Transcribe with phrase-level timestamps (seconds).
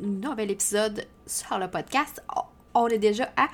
[0.00, 2.22] nouvel épisode sur le podcast.
[2.74, 3.48] On est déjà à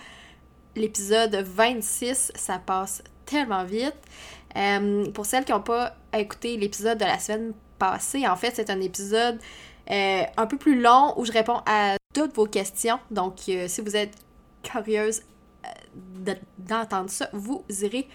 [0.74, 3.96] l'épisode 26, ça passe tellement vite.
[4.56, 8.70] Euh, pour celles qui n'ont pas écouté l'épisode de la semaine passée, en fait, c'est
[8.70, 9.38] un épisode
[9.90, 12.98] euh, un peu plus long où je réponds à toutes vos questions.
[13.10, 14.14] Donc, euh, si vous êtes
[14.62, 15.22] curieuse
[16.58, 18.08] d'entendre ça, vous irez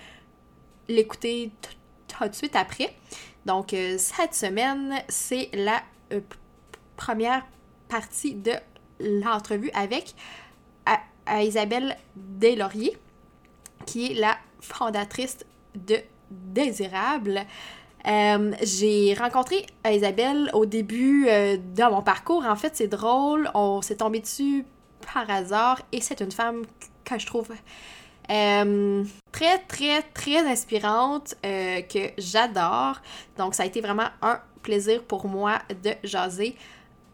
[0.87, 1.51] l'écouter
[2.07, 2.93] tout de suite après.
[3.45, 5.81] Donc, cette semaine, c'est la
[6.95, 7.43] première
[7.91, 8.53] partie de
[8.99, 10.15] l'entrevue avec
[11.29, 12.97] Isabelle Deslauriers,
[13.85, 15.39] qui est la fondatrice
[15.75, 15.97] de
[16.29, 17.41] Désirable.
[18.07, 22.45] Euh, j'ai rencontré Isabelle au début euh, de mon parcours.
[22.45, 23.51] En fait, c'est drôle.
[23.53, 24.65] On s'est tombé dessus
[25.13, 26.63] par hasard et c'est une femme
[27.03, 27.49] que je trouve
[28.29, 33.01] euh, très, très, très inspirante, que j'adore.
[33.37, 36.55] Donc, ça a été vraiment un plaisir pour moi de jaser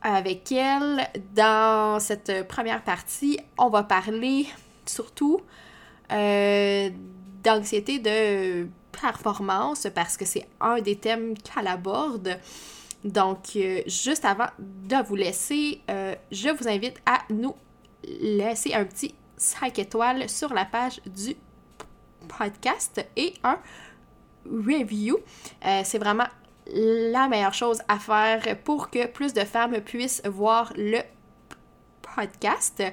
[0.02, 1.08] avec elle.
[1.36, 4.48] Dans cette première partie, on va parler
[4.86, 5.42] surtout
[6.12, 6.90] euh,
[7.44, 12.40] d'anxiété de performance parce que c'est un des thèmes qu'elle aborde.
[13.04, 17.56] Donc, euh, juste avant de vous laisser, euh, je vous invite à nous
[18.04, 21.36] laisser un petit 5 étoiles sur la page du
[22.38, 23.60] podcast et un
[24.50, 25.20] review.
[25.84, 26.28] c'est vraiment
[26.74, 31.00] la meilleure chose à faire pour que plus de femmes puissent voir le
[32.16, 32.84] podcast.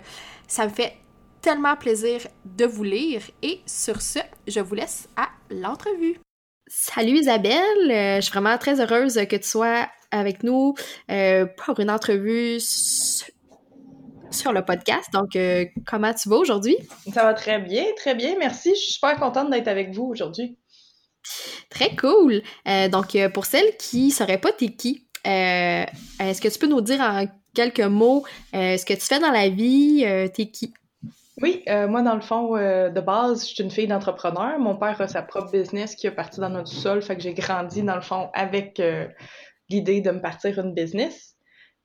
[0.47, 0.95] Ça me fait
[1.41, 6.19] tellement plaisir de vous lire et sur ce, je vous laisse à l'entrevue.
[6.67, 10.75] Salut Isabelle, euh, je suis vraiment très heureuse que tu sois avec nous
[11.11, 15.13] euh, pour une entrevue sur le podcast.
[15.13, 16.77] Donc, euh, comment tu vas aujourd'hui?
[17.13, 18.71] Ça va très bien, très bien, merci.
[18.71, 20.57] Je suis super contente d'être avec vous aujourd'hui.
[21.71, 22.43] Très cool.
[22.69, 25.85] Euh, donc, euh, pour celles qui ne sauraient pas t'es qui, euh,
[26.21, 29.49] est-ce que tu peux nous dire en quelques mots ce que tu fais dans la
[29.49, 30.05] vie,
[30.35, 30.75] t'es qui?
[31.41, 34.59] Oui, moi, dans le fond, de base, je suis une fille d'entrepreneur.
[34.59, 37.35] Mon père a sa propre business qui est parti dans notre sol, fait que j'ai
[37.35, 38.81] grandi, dans le fond, avec
[39.69, 41.35] l'idée de me partir une business.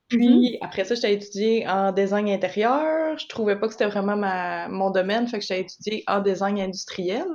[0.10, 0.58] Puis, mm-hmm.
[0.62, 3.18] après ça, j'étais étudié en design intérieur.
[3.18, 6.60] Je trouvais pas que c'était vraiment ma, mon domaine, fait que j'ai étudié en design
[6.60, 7.26] industriel.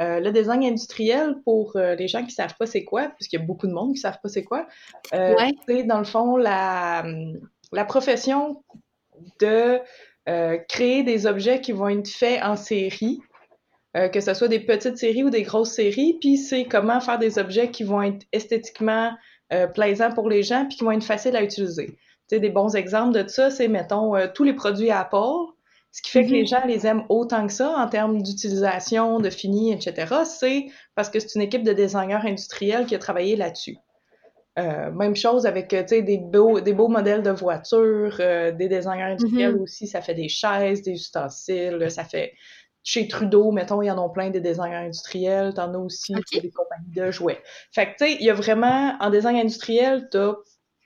[0.00, 3.42] Euh, le design industriel, pour euh, les gens qui savent pas c'est quoi, puisqu'il y
[3.42, 4.66] a beaucoup de monde qui savent pas c'est quoi,
[5.14, 5.36] euh,
[5.68, 7.04] c'est dans le fond la,
[7.70, 8.64] la profession
[9.40, 9.78] de
[10.68, 13.20] créer des objets qui vont être faits en série,
[13.94, 17.38] que ce soit des petites séries ou des grosses séries, puis c'est comment faire des
[17.38, 19.12] objets qui vont être esthétiquement
[19.74, 21.98] plaisants pour les gens, puis qui vont être faciles à utiliser.
[22.30, 25.52] Des bons exemples de ça, c'est, mettons, tous les produits Apple,
[25.94, 26.48] ce qui fait que les mm-hmm.
[26.48, 30.66] gens les aiment autant que ça en termes d'utilisation, de fini, etc., c'est
[30.96, 33.76] parce que c'est une équipe de designers industriels qui a travaillé là-dessus.
[34.58, 39.04] Euh, même chose avec euh, des beaux, des beaux modèles de voitures, euh, des designers
[39.04, 39.62] industriels mm-hmm.
[39.62, 42.32] aussi, ça fait des chaises, des ustensiles, ça fait
[42.82, 46.50] chez Trudeau, mettons, il y en a plein des designers industriels, t'en as aussi des
[46.50, 47.40] compagnies de jouets.
[47.72, 50.34] Fait que tu sais, il y a vraiment, en design industriel, t'as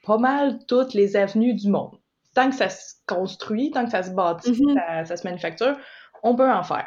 [0.04, 1.97] pas mal toutes les avenues du monde
[2.38, 5.06] tant que ça se construit, tant que ça se bâtit, mm-hmm.
[5.06, 5.76] ça, se manufacture,
[6.22, 6.86] on peut en faire.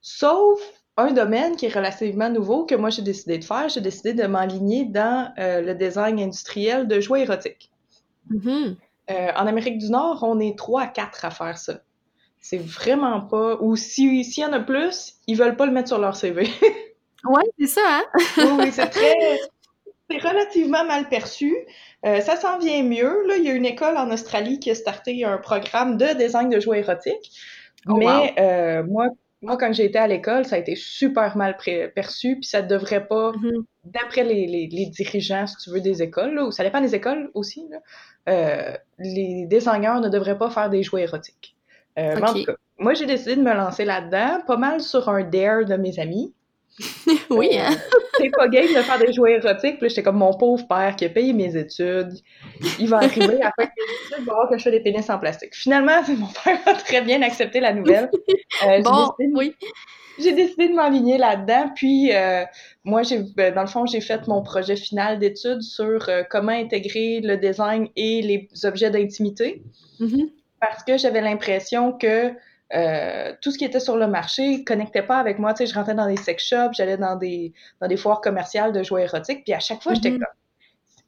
[0.00, 0.58] Sauf
[0.96, 4.26] un domaine qui est relativement nouveau que moi j'ai décidé de faire, j'ai décidé de
[4.26, 7.70] m'aligner dans euh, le design industriel de jouets érotiques.
[8.30, 8.76] Mm-hmm.
[9.10, 11.74] Euh, en Amérique du Nord, on est trois à quatre à faire ça.
[12.40, 13.58] C'est vraiment pas.
[13.60, 16.48] Ou s'il y en a plus, ils veulent pas le mettre sur leur CV.
[17.24, 18.04] ouais, c'est ça, hein?
[18.38, 19.40] oui, oui c'est très.
[20.10, 21.54] C'est relativement mal perçu.
[22.04, 23.26] Euh, ça s'en vient mieux.
[23.26, 26.50] Là, il y a une école en Australie qui a starté un programme de design
[26.50, 27.30] de jouets érotiques.
[27.86, 29.08] Oh, mais euh, moi,
[29.44, 31.56] moi, quand j'ai été à l'école, ça a été super mal
[31.94, 33.64] perçu, puis ça ne devrait pas, mm-hmm.
[33.84, 37.30] d'après les, les, dirigeants, si tu veux, des écoles, là, ou ça dépend des écoles
[37.34, 37.78] aussi, là,
[38.28, 41.56] euh, les designers ne devraient pas faire des jouets érotiques.
[41.98, 45.22] Euh, en tout cas, moi, j'ai décidé de me lancer là-dedans, pas mal sur un
[45.22, 46.34] dare de mes amis.
[47.30, 47.76] oui, hein?
[48.18, 49.78] c'est pas game de faire des jouets érotiques.
[49.78, 52.14] Puis j'étais comme mon pauvre père qui a payé mes études.
[52.80, 55.08] Il va arriver à faire des études, il va voir que je fais des pénis
[55.08, 55.54] en plastique.
[55.54, 58.10] Finalement, mon père a très bien accepté la nouvelle.
[58.66, 59.54] Euh, bon, oui.
[60.18, 61.70] J'ai décidé de m'enligner là-dedans.
[61.74, 62.44] Puis euh,
[62.84, 66.52] moi, j'ai ben, dans le fond, j'ai fait mon projet final d'études sur euh, comment
[66.52, 69.62] intégrer le design et les objets d'intimité.
[70.00, 70.28] Mm-hmm.
[70.58, 72.32] parce que j'avais l'impression que
[72.72, 75.52] euh, tout ce qui était sur le marché connectait pas avec moi.
[75.54, 78.72] Tu sais, je rentrais dans des sex shops, j'allais dans des, dans des foires commerciales
[78.72, 80.18] de jouets érotiques, puis à chaque fois, j'étais Mhm.
[80.20, 80.28] comme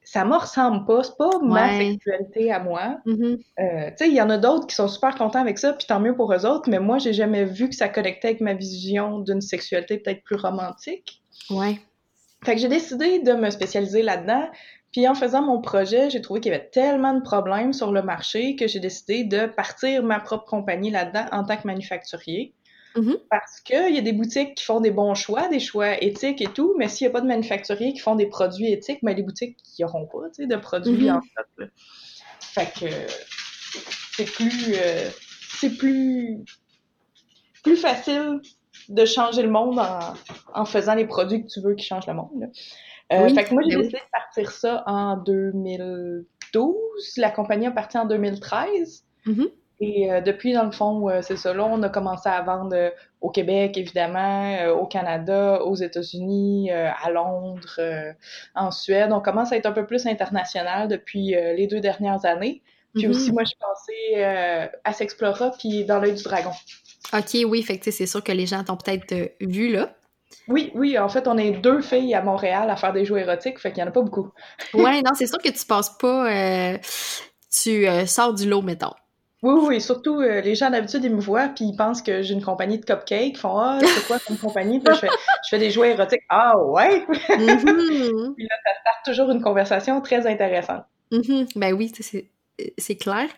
[0.05, 2.99] ça me ressemble pas, c'est pas ma sexualité à moi.
[3.06, 3.38] Mhm.
[3.58, 5.85] Euh, tu sais, il y en a d'autres qui sont super contents avec ça, puis
[5.87, 8.55] tant mieux pour eux autres, mais moi, j'ai jamais vu que ça connectait avec ma
[8.55, 11.23] vision d'une sexualité peut-être plus romantique.
[11.50, 11.81] Ouais.
[12.44, 14.49] Fait que j'ai décidé de me spécialiser là-dedans.
[14.92, 18.02] Puis en faisant mon projet, j'ai trouvé qu'il y avait tellement de problèmes sur le
[18.02, 22.54] marché que j'ai décidé de partir ma propre compagnie là-dedans en tant que manufacturier.
[22.96, 23.18] Mhm.
[23.30, 26.46] Parce qu'il y a des boutiques qui font des bons choix, des choix éthiques et
[26.46, 29.22] tout, mais s'il n'y a pas de manufacturiers qui font des produits éthiques, ben les
[29.22, 31.16] boutiques n'auront pas tu sais, de produits Mhm.
[31.16, 31.20] en
[31.58, 31.66] là.
[32.40, 32.86] Fait que
[34.16, 35.10] c'est plus euh,
[35.58, 36.38] c'est plus
[37.62, 38.40] plus facile
[38.88, 40.14] de changer le monde en,
[40.54, 42.30] en faisant les produits que tu veux qui changent le monde.
[42.40, 42.46] là.
[43.12, 43.82] Euh, Oui, fait que moi, j'ai oui.
[43.82, 46.75] décidé de partir ça en 2012.
[47.17, 49.05] La compagnie a parti en 2013.
[49.26, 49.49] Mhm.
[49.79, 51.53] Et euh, depuis, dans le fond, euh, c'est ça.
[51.53, 52.75] Là, on a commencé à vendre
[53.20, 58.14] au Québec, évidemment, au Canada, aux États-Unis, à Londres,
[58.55, 59.11] en Suède.
[59.12, 62.62] On commence à être un peu plus international depuis les deux dernières années.
[62.94, 63.11] Puis Mhm.
[63.11, 66.53] aussi, moi, je suis passée à Sexplora puis dans l'œil du dragon.
[67.12, 69.94] Ok, oui, fait c'est sûr que les gens t'ont peut-être vu là.
[70.49, 73.58] Oui, oui, en fait, on est deux filles à Montréal à faire des jouets érotiques,
[73.58, 74.31] fait qu'il n'y en a pas beaucoup.
[74.75, 76.31] Ouais, non, c'est sûr que tu passes pas.
[76.31, 76.78] euh,
[77.50, 78.93] tu euh, sors du lot, mettons.
[79.43, 82.34] Oui, oui, surtout, euh, les gens d'habitude, ils me voient, puis ils pensent que j'ai
[82.34, 85.08] une compagnie de cupcakes, ils font «Ah, c'est quoi comme compagnie?» Puis là, je fais,
[85.08, 86.23] je fais des jouets érotiques.
[86.29, 87.05] «Ah, ouais!
[87.31, 90.84] Mhm.» starte toujours une conversation très intéressante.
[91.12, 91.46] Mhm.
[91.55, 92.31] Ben oui, c'est
[92.79, 93.29] c'est clair.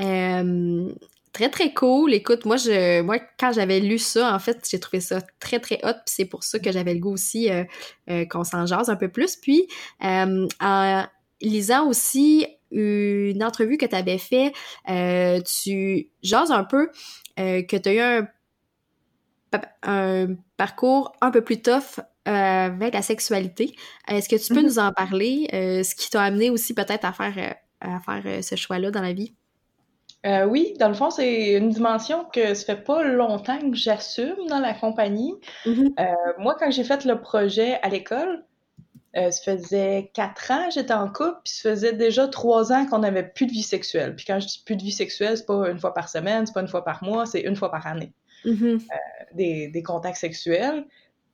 [0.00, 0.88] Euh,
[1.34, 2.14] très, très cool.
[2.14, 5.76] Écoute, moi, je, moi quand j'avais lu ça, en fait, j'ai trouvé ça très, très
[5.84, 5.92] hot.
[6.06, 7.64] Puis c'est pour ça que j'avais le goût aussi euh,
[8.10, 9.36] euh, qu'on s'en jase un peu plus.
[9.36, 9.68] Puis,
[10.04, 11.04] euh, en
[11.42, 14.52] lisant aussi une entrevue que tu avais fait,
[14.90, 16.90] euh, tu jases un peu
[17.38, 18.28] euh, que tu as eu un,
[19.82, 23.76] un parcours un peu plus tough avec la sexualité.
[24.08, 24.66] Est-ce que tu peux Mhm.
[24.66, 25.48] nous en parler?
[25.52, 29.12] euh, ce qui t'a amené aussi peut-être à faire, à faire ce choix-là dans la
[29.12, 29.34] vie?
[30.24, 34.46] Euh, oui, dans le fond, c'est une dimension que ça fait pas longtemps que j'assume
[34.48, 35.34] dans la compagnie.
[35.66, 35.94] Mhm.
[35.98, 36.04] Euh,
[36.38, 38.44] moi, quand j'ai fait le projet à l'école,
[39.16, 43.00] euh, ça faisait quatre ans, j'étais en couple, puis ça faisait déjà trois ans qu'on
[43.00, 44.16] n'avait plus de vie sexuelle.
[44.16, 46.54] Puis quand je dis plus de vie sexuelle, c'est pas une fois par semaine, c'est
[46.54, 48.12] pas une fois par mois, c'est une fois par année.
[48.44, 48.80] Mhm.
[49.34, 50.86] Des, des contacts sexuels.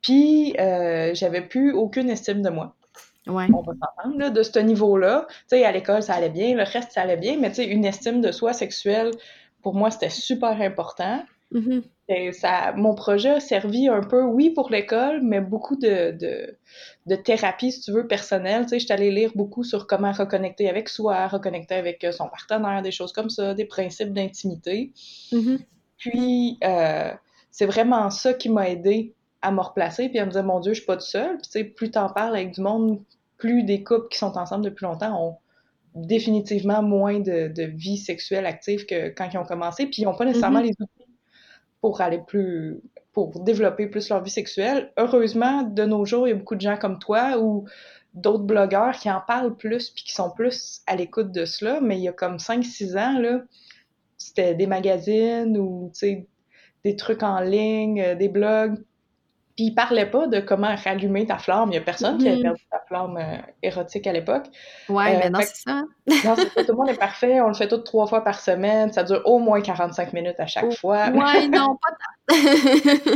[0.02, 2.76] Puis euh, j'avais plus aucune estime de moi.
[3.26, 3.46] Ouais.
[3.52, 5.26] on va s'entendre, de ce niveau-là.
[5.28, 7.66] Tu sais, à l'école, ça allait bien, le reste, ça allait bien, mais tu sais,
[7.66, 9.10] une estime de soi sexuelle,
[9.62, 11.22] pour moi, c'était super important.
[11.52, 11.82] Mhm.
[12.08, 16.56] Et ça, mon projet a servi un peu, oui, pour l'école, mais beaucoup de, de,
[17.06, 18.62] de thérapie, si tu veux, personnelle.
[18.62, 22.12] Tu sais, je suis allée lire beaucoup sur comment reconnecter avec soi, reconnecter avec euh,
[22.12, 24.92] son partenaire, des choses comme ça, des principes d'intimité.
[25.32, 25.58] Mhm.
[25.98, 27.12] Puis, euh,
[27.50, 30.72] c'est vraiment ça qui m'a aidé à me replacer, puis à me dire, mon Dieu,
[30.72, 31.36] je suis pas toute seule.
[31.38, 33.02] Puis, tu sais, plus t'en parles avec du monde,
[33.38, 35.38] plus des couples qui sont ensemble depuis longtemps ont
[35.94, 40.14] définitivement moins de, de vie sexuelle active que quand ils ont commencé, puis ils n'ont
[40.16, 40.66] pas nécessairement Mhm.
[40.66, 41.06] les outils
[41.80, 42.80] pour aller plus,
[43.12, 44.92] pour développer plus leur vie sexuelle.
[44.98, 47.66] Heureusement, de nos jours, il y a beaucoup de gens comme toi ou
[48.14, 51.96] d'autres blogueurs qui en parlent plus puis qui sont plus à l'écoute de cela, mais
[51.98, 53.42] il y a comme 5-6 ans, là,
[54.16, 56.28] c'était des magazines ou, tu sais,
[56.84, 58.76] des trucs en ligne, euh, des blogs,
[59.60, 61.68] puis ils parlaient pas de comment rallumer ta flamme.
[61.70, 62.42] Il y a personne qui avait Mhm.
[62.44, 64.46] perdu ta flamme euh, érotique à l'époque.
[64.88, 65.82] Ouais, Euh, mais non, fait c'est ça.
[66.24, 67.42] Non, c'est tout le monde est parfait.
[67.42, 68.90] On le fait tout trois fois par semaine.
[68.90, 71.08] Ça dure au moins 45 minutes à chaque Oh, fois.
[71.10, 72.36] Ouais, non, pas tant.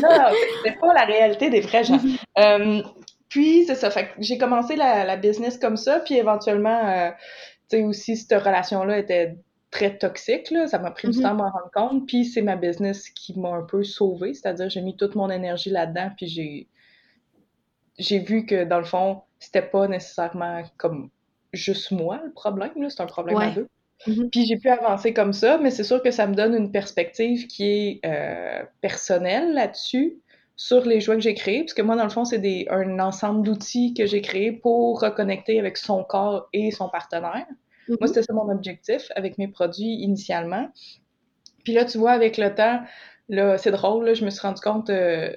[0.02, 0.34] Non,
[0.66, 1.98] c'est pas la réalité des vrais gens.
[2.38, 2.82] Euh,
[3.30, 3.90] puis, c'est ça.
[3.90, 6.00] Fait que j'ai commencé la, la business comme ça.
[6.00, 7.10] Puis, éventuellement,
[7.70, 9.36] tu sais, aussi, cette relation-là était
[9.74, 10.50] très toxique.
[10.52, 10.68] Là.
[10.68, 11.22] Ça m'a pris du Mhm.
[11.22, 12.06] temps à m'en rendre compte.
[12.06, 14.32] Puis, c'est ma business qui m'a un peu sauvée.
[14.32, 16.10] C'est-à-dire, j'ai mis toute mon énergie là-dedans.
[16.16, 16.68] Puis, j'ai
[17.96, 21.10] j'ai vu que, dans le fond, c'était pas nécessairement comme
[21.52, 22.72] juste moi le problème.
[22.88, 23.68] C'est un problème à deux.
[24.08, 24.30] Mhm.
[24.30, 27.46] Puis j'ai pu avancer comme ça, mais c'est sûr que ça me donne une perspective
[27.46, 30.18] qui est euh, personnelle là-dessus,
[30.56, 33.44] sur les jouets que j'ai créés, parce que moi, dans le fond, c'est un ensemble
[33.46, 37.46] d'outils que j'ai créés pour reconnecter avec son corps et son partenaire.
[37.88, 38.06] Moi, Mhm.
[38.08, 40.68] c'était ça mon objectif avec mes produits initialement.
[41.64, 42.80] Puis là, tu vois, avec le temps,
[43.28, 45.30] là, c'est drôle, là, je me suis rendu compte, euh,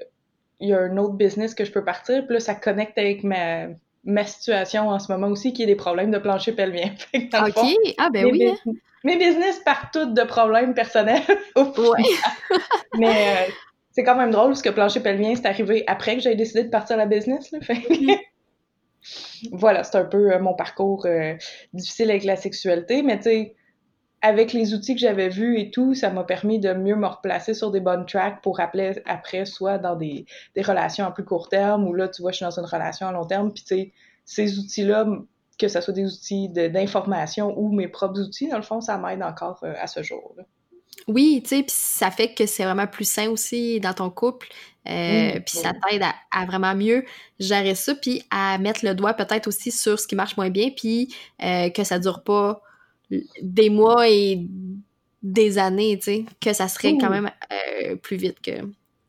[0.59, 3.23] il y a un autre business que je peux partir, puis là, ça connecte avec
[3.23, 3.67] ma,
[4.03, 6.91] ma situation en ce moment aussi, qui est des problèmes de plancher pelvien.
[7.15, 7.53] OK.
[7.53, 8.45] fond, Ah, ben mes, oui.
[8.65, 8.71] hein.
[9.03, 11.21] mes business partent toutes de problèmes personnels.
[11.55, 12.03] Ouais.
[12.97, 13.07] Mais
[13.47, 13.51] euh,
[13.91, 16.69] c'est quand même drôle parce que plancher pelvien, c'est arrivé après que j'avais décidé de
[16.69, 17.51] partir la business.
[17.51, 17.59] Là.
[17.61, 17.93] Fait que-.
[19.51, 21.35] Voilà, c'est un peu euh, mon parcours euh,
[21.73, 23.03] difficile avec la sexualité.
[23.03, 23.55] Mais tu sais,
[24.21, 27.53] avec les outils que j'avais vus et tout, ça m'a permis de mieux me replacer
[27.53, 30.25] sur des bonnes tracks pour appeler après, soit dans des,
[30.57, 33.11] relations à plus court terme, ou là, tu vois, je suis dans une relation à
[33.11, 33.91] long terme, puis tu sais,
[34.25, 35.05] ces outils-là,
[35.59, 39.23] que ce soit des outils d'information ou mes propres outils, dans le fond, ça m'aide
[39.23, 40.35] encore euh, à ce jour.
[41.07, 44.47] Oui, tu sais, puis ça fait que c'est vraiment plus sain aussi dans ton couple.
[44.89, 47.03] Euh, puis ça t'aide à, vraiment mieux
[47.39, 50.69] gérer ça, puis à mettre le doigt peut-être aussi sur ce qui marche moins bien,
[50.75, 51.13] puis
[51.43, 52.61] euh, que ça dure pas
[53.41, 54.45] des mois et
[55.23, 58.61] des années, tu sais, que ça serait quand même euh, plus vite que,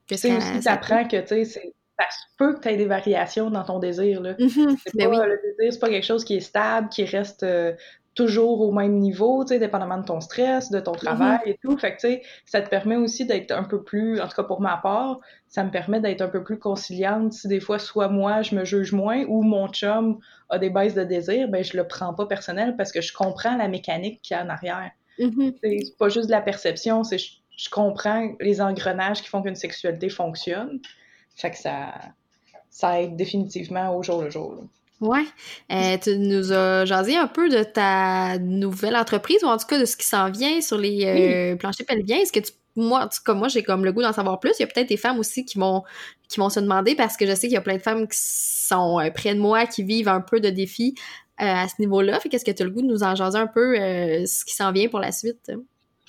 [0.09, 0.29] que ça.
[0.29, 2.05] aussi, t'apprends que, tu sais, ça
[2.37, 4.35] peut que tu aies des variations dans ton désir, là.
[4.35, 4.77] Mm-hmm.
[4.95, 7.73] Ben pas, Le désir, c'est pas quelque chose qui est stable, qui reste euh,
[8.19, 10.97] toujours au même niveau, tu sais, dépendamment de ton stress, de ton mm-hmm.
[10.97, 11.79] travail et tout.
[11.79, 14.43] Fait que, tu sais, ça te permet aussi d'être un peu plus, en tout cas
[14.43, 17.33] pour ma part, ça me permet d'être un peu plus conciliante.
[17.33, 20.95] Si des fois, soit moi, je me juge moins ou mon chum a des baisses
[20.95, 24.37] de désir, ben je le prends pas personnel parce que je comprends la mécanique qu'il
[24.37, 24.91] y a en arrière.
[25.21, 25.55] Mm-hmm.
[25.63, 29.55] C'est pas juste de la perception, c'est je, je comprends les engrenages qui font qu'une
[29.55, 30.81] sexualité fonctionne.
[31.37, 31.95] Fait que ça,
[32.69, 34.65] ça aide définitivement au jour le jour.
[35.01, 35.25] Ouais.
[35.71, 39.79] Euh, tu nous as jasé un peu de ta nouvelle entreprise, ou en tout cas
[39.79, 42.19] de ce qui s'en vient sur les euh, planchers pelviens.
[42.19, 44.53] Est-ce que tu moi, tout cas, moi, j'ai comme le goût d'en savoir plus.
[44.59, 45.83] Il y a peut-être des femmes aussi qui vont,
[46.29, 48.19] qui vont se demander parce que je sais qu'il y a plein de femmes qui
[48.21, 50.95] sont euh, près de moi, qui vivent un peu de défis
[51.39, 52.21] à ce niveau-là.
[52.21, 54.55] Fait qu'est-ce que tu as le goût de nous en jaser un peu ce qui
[54.55, 55.51] s'en vient pour la suite?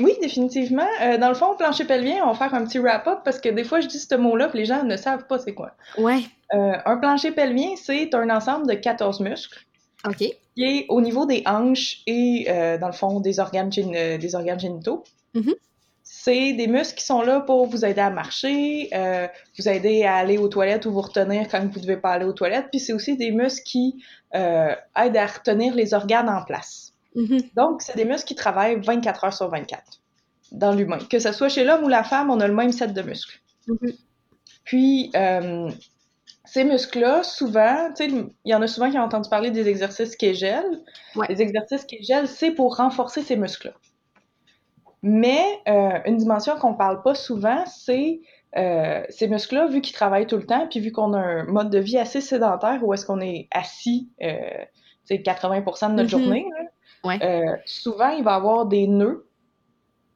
[0.01, 0.87] Oui, définitivement.
[1.01, 3.65] Euh, dans le fond, plancher pelvien, on va faire un petit wrap-up parce que des
[3.65, 5.71] fois, je dis ce mot-là, puis les gens ne savent pas c'est quoi.
[5.97, 6.21] Ouais.
[6.53, 9.59] Euh, un plancher pelvien, c'est un ensemble de 14 muscles.
[10.07, 10.17] OK.
[10.17, 14.59] Qui est au niveau des hanches et, euh, dans le fond, des organes, des organes
[14.59, 15.03] génitaux.
[15.35, 15.55] Mm-hmm.
[16.03, 18.89] C'est des muscles qui sont là pour vous aider à marcher,
[19.57, 22.25] vous aider à aller aux toilettes ou vous retenir quand vous ne devez pas aller
[22.25, 22.67] aux toilettes.
[22.71, 24.03] Puis c'est aussi des muscles qui
[24.33, 26.88] aident à retenir les organes en place.
[27.15, 27.53] Mm-hmm.
[27.55, 29.83] Donc, c'est des muscles qui travaillent 24 heures sur 24
[30.51, 30.99] dans l'humain.
[31.09, 33.39] Que ce soit chez l'homme ou la femme, on a le même set de muscles.
[33.67, 33.95] Mm-hmm.
[34.63, 35.69] Puis, euh,
[36.45, 38.11] ces muscles-là, souvent, tu sais,
[38.45, 40.65] il y en a souvent qui ont entendu parler des exercices Kegel.
[41.27, 43.73] Les exercices Kegel, c'est pour renforcer ces muscles-là.
[45.01, 48.21] Mais euh, une dimension qu'on ne parle pas souvent, c'est
[48.57, 51.69] euh, ces muscles-là, vu qu'ils travaillent tout le temps, puis vu qu'on a un mode
[51.69, 54.65] de vie assez sédentaire où est-ce qu'on est assis, euh,
[55.09, 56.09] 80% de notre mm-hmm.
[56.09, 56.45] journée,
[57.05, 59.25] euh, souvent, il va y avoir des nœuds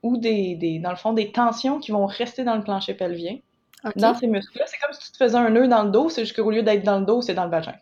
[0.01, 3.37] ou des, des, dans le fond, des tensions qui vont rester dans le plancher pelvien.
[3.97, 6.21] Dans ces muscles-là, c'est comme si tu te faisais un nœud dans le dos, c'est
[6.21, 7.73] juste qu'au lieu d'être dans le dos, c'est dans le vagin.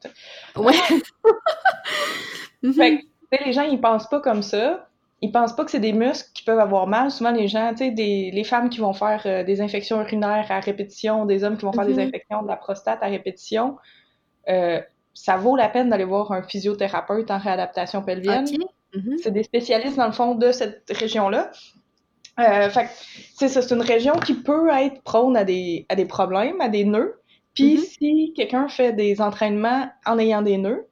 [0.55, 0.73] Ouais.
[2.73, 4.87] fait que, les gens, ils pensent pas comme ça.
[5.21, 7.11] Ils pensent pas que c'est des muscles qui peuvent avoir mal.
[7.11, 10.47] Souvent, les gens, tu sais, des, les femmes qui vont faire euh, des infections urinaires
[10.49, 12.07] à répétition, des hommes qui vont faire des mm-hmm.
[12.07, 13.77] infections de la prostate à répétition,
[14.49, 14.81] euh,
[15.13, 18.47] ça vaut la peine d'aller voir un physiothérapeute en réadaptation pelvienne.
[18.93, 19.17] Mm-hmm.
[19.23, 21.51] C'est des spécialistes, dans le fond, de cette région-là.
[22.39, 22.89] Euh, fait
[23.35, 27.19] c'est une région qui peut être prône à des, à des problèmes, à des nœuds.
[27.53, 27.97] Puis mm-hmm.
[27.97, 30.87] si quelqu'un fait des entraînements en ayant des nœuds,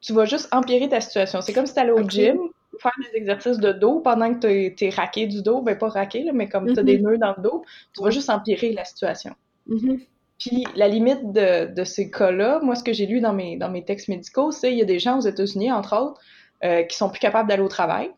[0.00, 1.40] tu vas juste empirer ta situation.
[1.40, 2.38] C'est comme si tu allais au gym,
[2.80, 6.22] faire des exercices de dos pendant que tu es, raqué du dos, ben pas raqué,
[6.22, 7.02] là, mais comme tu as des mm-hmm.
[7.02, 9.34] nœuds dans le dos, tu vas juste empirer la situation.
[10.38, 13.70] Puis la limite de, de ces cas-là, moi, ce que j'ai lu dans mes, dans
[13.70, 16.20] mes textes médicaux, c'est il y a des gens aux États-Unis, entre autres,
[16.64, 18.10] euh, qui sont plus capables d'aller au travail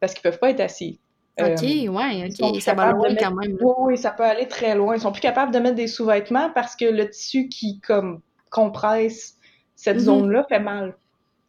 [0.00, 1.00] parce qu'ils peuvent pas être assis.
[1.40, 2.60] Euh, OK, ouais, OK.
[2.60, 3.56] Ça va loin quand même.
[3.60, 4.96] Oui, ça peut aller très loin.
[4.96, 8.20] Ils sont plus capables de mettre des sous-vêtements parce que le tissu qui comme
[8.50, 9.36] compresse
[9.76, 10.02] cette mhm.
[10.02, 10.96] zone-là fait mal.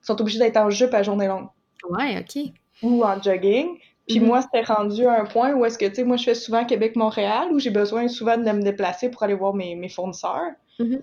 [0.04, 1.48] Ils sont obligés d'être en jupe à journée longue.
[1.90, 2.52] Ouais, OK.
[2.84, 3.78] Ou en jogging.
[4.08, 4.28] Puis mhm.
[4.28, 6.66] moi, c'était rendu à un point où est-ce que, tu sais, moi, je fais souvent
[6.66, 10.52] Québec-Montréal, où j'ai besoin souvent de me déplacer pour aller voir mes, mes fournisseurs.
[10.80, 11.02] Mhm.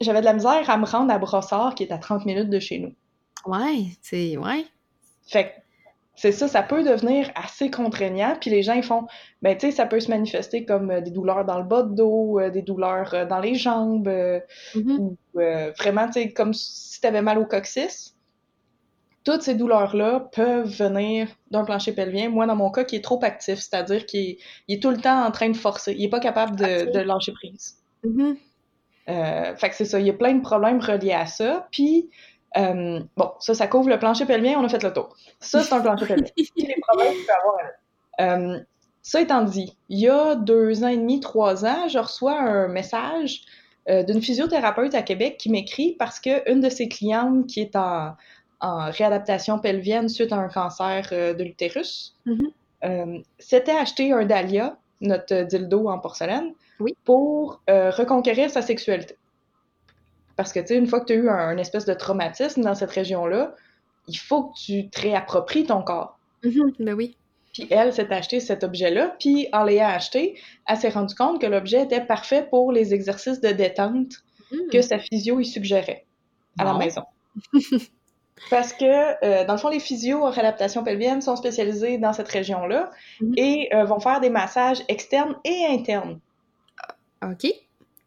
[0.00, 2.58] J'avais de la misère à me rendre à Brossard, qui est à 30 minutes de
[2.58, 2.92] chez nous.
[3.46, 4.36] Ouais, c'est.
[4.36, 4.64] Ouais.
[5.26, 5.50] Fait que
[6.16, 8.36] c'est ça, ça peut devenir assez contraignant.
[8.40, 9.06] Puis les gens, ils font,
[9.42, 11.94] ben, tu sais, ça peut se manifester comme euh, des douleurs dans le bas de
[11.94, 14.98] dos, euh, des douleurs euh, dans les jambes, mm-hmm.
[14.98, 18.14] ou vraiment, tu sais, comme si tu avais mal au coccyx.
[19.24, 22.28] Toutes ces douleurs-là peuvent venir d'un plancher pelvien.
[22.28, 24.36] Moi, dans mon cas, qui est trop actif, c'est-à-dire qu'il
[24.68, 25.94] est, tout le temps en train de forcer.
[25.94, 27.78] Il est pas capable de, de lâcher prise.
[28.04, 29.56] Mm-hmm.
[29.56, 31.66] fait que c'est ça, il y a plein de problèmes reliés à ça.
[31.72, 32.10] Puis,
[32.56, 35.16] euh, bon, ça, ça couvre le plancher pelvien, on a fait le tour.
[35.40, 36.30] Ça, c'est un plancher pelvien.
[36.56, 37.56] les problèmes qu'il peut avoir
[38.20, 38.60] euh,
[39.02, 42.68] ça étant dit, il y a deux ans et demi, trois ans, je reçois un
[42.68, 43.42] message
[43.88, 48.14] euh, d'une physiothérapeute à Québec qui m'écrit parce qu'une de ses clientes qui est en,
[48.60, 53.24] en, réadaptation pelvienne suite à un cancer de l'utérus mm-hmm.
[53.38, 56.96] s'était acheté un Dahlia, notre dildo en porcelaine, oui.
[57.04, 59.18] pour reconquérir sa sexualité.
[60.36, 62.74] Parce que, tu sais, une fois que tu as eu un, espèce de traumatisme dans
[62.74, 63.54] cette région-là,
[64.08, 66.18] il faut que tu te réappropries ton corps.
[66.44, 67.16] Mhm, ben oui.
[67.52, 71.46] Puis elle s'est acheté cet objet-là, puis en l'ayant acheté, elle s'est rendue compte que
[71.46, 74.68] l'objet était parfait pour les exercices de détente Mhm.
[74.72, 76.04] que sa physio y suggérait
[76.58, 77.02] à la maison.
[78.50, 82.28] Parce que, euh, dans le fond, les physios en réadaptation pelvienne sont spécialisés dans cette
[82.28, 83.34] région-là Mhm.
[83.36, 86.18] et euh, vont faire des massages externes et internes.
[87.22, 87.46] OK.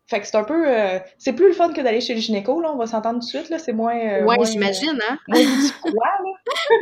[0.09, 0.67] Fait que c'est un peu...
[0.67, 3.25] euh, c'est plus le fun que d'aller chez le gynéco, là, on va s'entendre tout
[3.25, 3.97] de suite, là, c'est moins...
[3.97, 5.19] euh, ouais, j'imagine, hein?
[5.29, 6.31] euh, moins d'outils froids, là.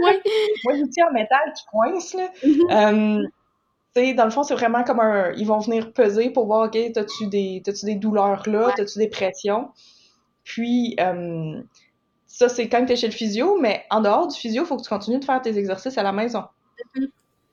[0.06, 0.22] Ouais.
[0.66, 2.30] moins d'outils en métal qui coincent, là.
[2.44, 3.24] Euh,
[3.96, 5.32] tu sais, dans le fond, c'est vraiment comme un...
[5.34, 8.68] Ils vont venir peser pour voir, OK, t'as-tu des, t'as-tu des douleurs là?
[8.68, 8.74] Ouais.
[8.76, 9.70] T'as-tu des pressions?
[10.44, 11.60] Puis, euh,
[12.28, 14.84] ça, c'est quand t'es chez le physio, mais en dehors du physio, il faut que
[14.84, 16.44] tu continues de faire tes exercices à la maison.
[16.96, 17.08] Mhm.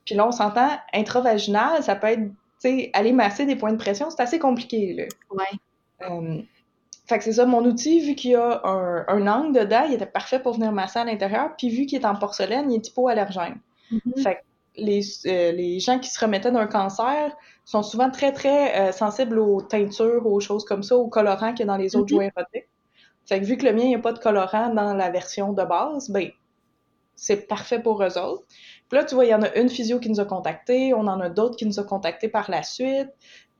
[0.04, 3.76] Puis là, on s'entend, intravaginal, ça peut être, tu sais, aller masser des points de
[3.78, 5.04] pression, c'est assez compliqué, là.
[5.30, 6.08] Ouais.
[6.10, 6.42] Euh,
[7.06, 9.94] fait que c'est ça, mon outil, vu qu'il y a un, un angle dedans, il
[9.94, 12.88] était parfait pour venir masser à l'intérieur, puis vu qu'il est en porcelaine, il est
[12.88, 13.60] hypoallergène.
[13.90, 14.14] Mhm.
[14.22, 14.40] Fait que
[14.76, 19.38] les, euh, les gens qui se remettaient d'un cancer sont souvent très, très euh, sensibles
[19.38, 22.08] aux teintures, aux choses comme ça, aux colorants qu'il y a dans les autres Mhm.
[22.08, 22.68] jouets érotiques.
[23.26, 25.52] Fait que vu que le mien, il n'y a pas de colorant dans la version
[25.52, 26.30] de base, ben,
[27.14, 28.44] c'est parfait pour eux autres.
[28.92, 31.06] Puis là, tu vois, il y en a une physio qui nous a contactés, on
[31.06, 33.08] en a d'autres qui nous ont contactés par la suite.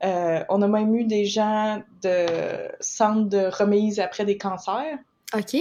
[0.05, 2.27] Euh, on a même eu des gens de
[2.81, 4.99] centres de remise après des cancers
[5.35, 5.57] OK.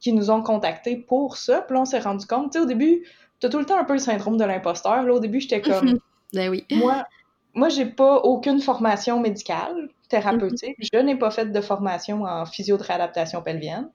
[0.00, 1.62] qui nous ont contactés pour ça.
[1.62, 3.06] Puis là, on s'est rendu compte, tu sais, au début,
[3.40, 5.02] t'as tout le temps un peu le syndrome de l'imposteur.
[5.02, 5.98] Là, au début, j'étais comme,
[6.34, 6.66] Ben oui.
[6.72, 7.06] moi,
[7.54, 10.76] moi, j'ai pas aucune formation médicale, thérapeutique.
[10.92, 13.88] Je n'ai pas fait de formation en physio de réadaptation pelvienne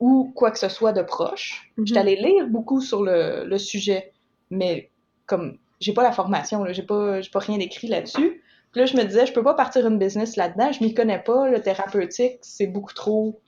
[0.00, 1.70] ou quoi que ce soit de proche.
[1.76, 1.86] Mhm.
[1.86, 4.12] J'étais allée lire beaucoup sur le, le sujet,
[4.54, 4.90] mais
[5.26, 8.42] comme j'ai pas la formation, là, j'ai pas, j'ai pas rien écrit là-dessus.
[8.72, 11.18] Puis là, je me disais, je peux pas partir une business là-dedans, je m'y connais
[11.20, 13.40] pas, le thérapeutique, c'est beaucoup trop,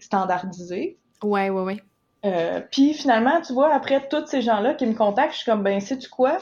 [0.00, 0.98] standardisé.
[1.22, 1.76] Ouais, ouais, ouais.
[2.24, 5.62] Euh, puis finalement, tu vois, après tous ces gens-là qui me contactent, je suis comme,
[5.62, 6.38] ben, sais-tu quoi?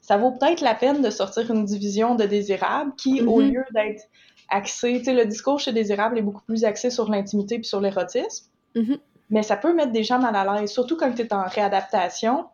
[0.00, 3.52] Ça vaut peut-être la peine de sortir une division de désirables qui, au Mhm.
[3.52, 4.02] lieu d'être
[4.48, 7.80] axé, tu sais, le discours chez désirables est beaucoup plus axé sur l'intimité puis sur
[7.80, 8.98] l'érotisme, Mhm.
[9.30, 12.44] mais ça peut mettre des gens mal à l'aise, surtout quand tu es en réadaptation.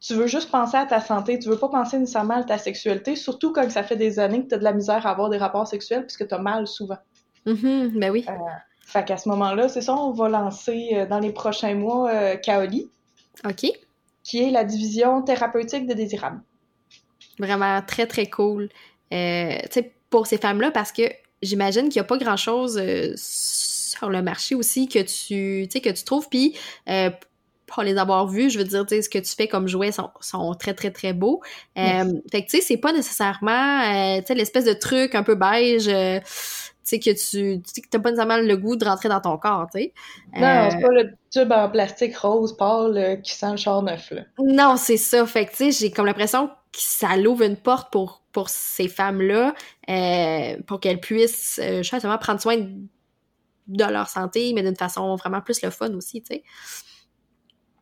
[0.00, 3.16] Tu veux juste penser à ta santé, tu veux pas penser nécessairement à ta sexualité,
[3.16, 5.36] surtout quand ça fait des années que tu as de la misère à avoir des
[5.36, 6.98] rapports sexuels puisque tu as mal souvent.
[7.46, 7.98] Mhm.
[7.98, 8.24] Ben oui.
[8.86, 12.36] Fait qu'à ce moment-là, c'est ça, on va lancer euh, dans les prochains mois euh,
[12.36, 12.88] Kaoli,
[13.44, 13.66] OK.
[14.24, 16.40] qui est la division thérapeutique de désirables.
[17.38, 18.68] Vraiment très, très cool.
[19.12, 21.02] Euh, tu sais, pour ces femmes-là, parce que
[21.42, 26.04] j'imagine qu'il n'y a pas grand-chose euh, sur le marché aussi que tu, que tu
[26.04, 26.28] trouves.
[26.28, 26.56] Puis,
[26.88, 27.10] euh,
[27.70, 29.92] pour les avoir vus, je veux dire, tu sais, ce que tu fais comme jouets
[29.92, 31.40] sont, sont très, très, très beaux.
[31.78, 32.22] Euh, Merci.
[32.30, 35.36] fait que, tu sais, c'est pas nécessairement, euh, tu sais, l'espèce de truc un peu
[35.36, 36.26] beige, euh, tu
[36.82, 39.38] sais, que tu, tu sais, que t'as pas nécessairement le goût de rentrer dans ton
[39.38, 39.92] corps, tu sais.
[40.36, 44.10] Non, Euh, c'est pas le tube en plastique rose pâle qui sent le char neuf,
[44.10, 44.22] là.
[44.38, 45.24] Non, c'est ça.
[45.26, 48.88] Fait que, tu sais, j'ai comme l'impression que ça l'ouvre une porte pour, pour ces
[48.88, 49.54] femmes-là,
[50.66, 52.68] pour qu'elles puissent, justement, prendre soin de,
[53.68, 56.42] de leur santé, mais d'une façon vraiment plus le fun aussi, tu sais.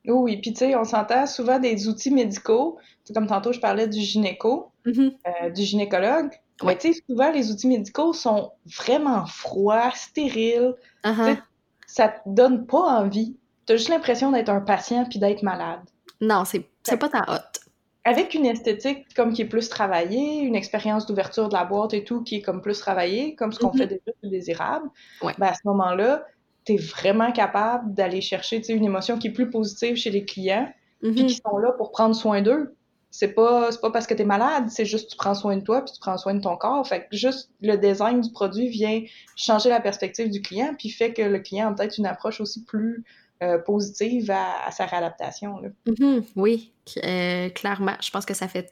[0.08, 2.78] Oui, puis tu sais, on s'entend souvent des outils médicaux.
[3.14, 5.12] Comme tantôt, je parlais du gynéco, Mhm.
[5.26, 6.30] euh, du gynécologue.
[6.62, 6.76] Ouais.
[6.76, 10.74] Tu sais, souvent, les outils médicaux sont vraiment froids, stériles.
[11.04, 11.38] Uh-huh.
[11.86, 13.36] Ça te donne pas envie.
[13.66, 15.80] T'as juste l'impression d'être un patient puis d'être malade.
[16.20, 16.66] Non, c'est
[16.98, 17.60] pas tant hot.
[18.04, 22.04] Avec une esthétique comme qui est plus travaillée, une expérience d'ouverture de la boîte et
[22.04, 23.78] tout qui est comme plus travaillée, comme ce qu'on Mhm.
[23.78, 24.88] fait déjà sur Désirable,
[25.22, 25.34] Ouais.
[25.38, 26.24] ben à ce moment-là,
[26.68, 30.70] t'es vraiment capable d'aller chercher tu une émotion qui est plus positive chez les clients,
[31.00, 31.26] puis Mhm.
[31.26, 32.74] qui sont là pour prendre soin d'eux.
[33.10, 35.94] C'est pas, pas parce que t'es malade, c'est juste tu prends soin de toi puis
[35.94, 36.86] tu prends soin de ton corps.
[36.86, 39.00] Fait que juste le design du produit vient
[39.34, 42.64] changer la perspective du client puis fait que le client a peut-être une approche aussi
[42.64, 43.02] plus
[43.42, 45.58] euh, positive à, à sa réadaptation.
[45.60, 45.68] Là.
[45.86, 46.22] Mhm.
[46.36, 47.94] Oui, euh, clairement.
[48.02, 48.70] Je pense que ça fait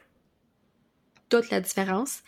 [1.29, 2.21] toute la différence.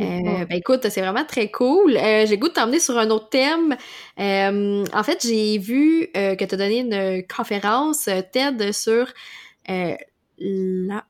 [0.00, 1.96] Euh, ben écoute, c'est vraiment très cool.
[1.96, 3.76] Euh, j'ai goût de t'emmener sur un autre thème.
[4.20, 9.12] Euh, en fait, j'ai vu que tu as donné une conférence TED sur
[9.68, 11.04] la-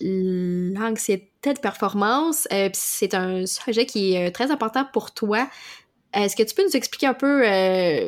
[0.00, 2.46] l'anxiété de performance.
[2.74, 5.48] C'est un sujet qui est très important pour toi.
[6.12, 7.44] Est-ce que tu peux nous expliquer un peu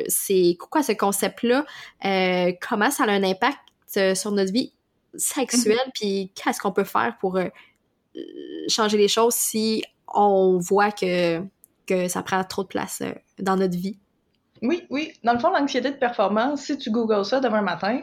[0.07, 1.65] c'est quoi ce concept-là,
[2.61, 3.59] comment ça a un impact
[4.15, 4.73] sur notre vie
[5.15, 7.39] sexuelle, puis qu'est-ce qu'on peut faire pour
[8.67, 11.41] changer les choses si on voit que,
[11.85, 13.99] que ça prend trop de place euh, dans notre vie?
[14.61, 15.13] Oui, oui.
[15.23, 18.01] Dans le fond, l'anxiété de performance, si tu googles ça demain matin,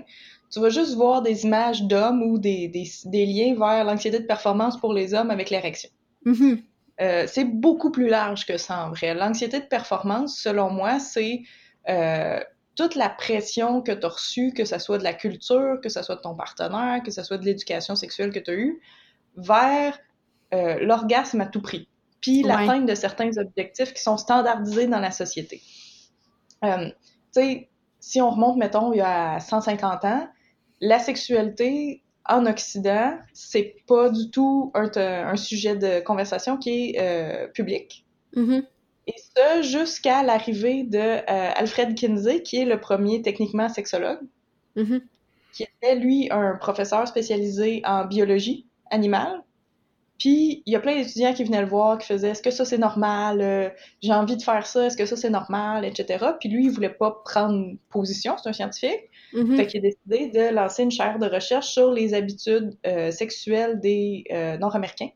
[0.51, 4.27] tu vas juste voir des images d'hommes ou des, des, des liens vers l'anxiété de
[4.27, 5.91] performance pour les hommes avec l'érection.
[6.25, 6.63] Mhm.
[7.01, 9.15] Euh, c'est beaucoup plus large que ça en vrai.
[9.15, 11.43] L'anxiété de performance, selon moi, c'est
[11.89, 12.41] euh,
[12.75, 16.03] toute la pression que tu as reçue, que ce soit de la culture, que ce
[16.03, 18.81] soit de ton partenaire, que ce soit de l'éducation sexuelle que tu as eue,
[19.37, 19.99] vers
[20.55, 21.89] euh, l'orgasme à tout prix,
[22.21, 25.63] puis l'atteinte de certains objectifs qui sont standardisés dans la société.
[26.65, 26.95] Euh, tu
[27.33, 27.69] sais,
[28.01, 30.29] si on remonte, mettons, il y a 150 ans,
[30.81, 37.49] la sexualité en Occident, c'est pas du tout un, sujet de conversation qui est euh,
[37.49, 38.05] public.
[38.35, 38.65] Mm-hmm.
[39.09, 41.21] Et ça, jusqu'à l'arrivée de euh,
[41.55, 44.19] Alfred Kinsey, qui est le premier techniquement sexologue,
[44.77, 45.01] mm-hmm.
[45.53, 49.43] qui était, lui, un professeur spécialisé en biologie animale.
[50.19, 52.65] Puis, il y a plein d'étudiants qui venaient le voir, qui faisaient «Est-ce que ça,
[52.65, 53.43] c'est normal?
[53.43, 53.69] Euh,
[54.03, 54.87] j'ai envie de faire ça.
[54.87, 56.25] Est-ce que ça, c'est normal?» etc.
[56.41, 58.35] Puis lui, il voulait pas prendre position.
[58.39, 59.11] C'est un scientifique.
[59.57, 63.81] Fait qu'il a décidé de lancer une chaire de recherche sur les habitudes euh, sexuelles
[63.81, 64.25] des
[64.59, 65.11] Nord-Américains.